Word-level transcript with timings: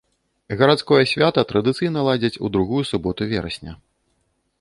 Гарадское 0.59 1.01
свята 1.11 1.43
традыцыйна 1.51 1.99
ладзяць 2.07 2.41
у 2.47 2.51
другую 2.55 2.81
суботу 2.93 3.21
верасня. 3.35 3.75